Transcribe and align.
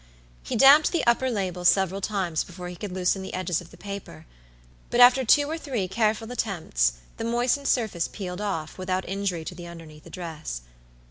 He 0.41 0.55
damped 0.55 0.91
the 0.91 1.05
upper 1.05 1.29
label 1.29 1.63
several 1.63 2.01
times 2.01 2.43
before 2.43 2.69
he 2.69 2.75
could 2.75 2.91
loosen 2.91 3.21
the 3.21 3.35
edges 3.35 3.61
of 3.61 3.69
the 3.69 3.77
paper; 3.77 4.25
but 4.89 4.99
after 4.99 5.23
two 5.23 5.47
or 5.47 5.59
three 5.59 5.87
careful 5.87 6.31
attempts 6.31 6.93
the 7.17 7.23
moistened 7.23 7.67
surface 7.67 8.07
peeled 8.07 8.41
off, 8.41 8.79
without 8.79 9.07
injury 9.07 9.45
to 9.45 9.53
the 9.53 9.67
underneath 9.67 10.07
address. 10.07 10.61